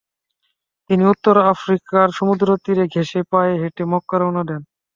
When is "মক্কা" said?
3.91-4.17